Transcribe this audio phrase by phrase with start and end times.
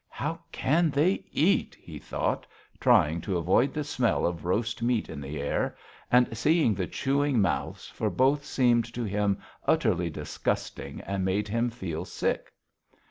[0.09, 2.47] "How can they eat?" he thought,
[2.79, 5.75] trying to avoid the smell of roast meat in the air
[6.11, 9.37] and seeing the chewing mouths, for both seemed to him
[9.67, 12.51] utterly disgusting and made him feel sick.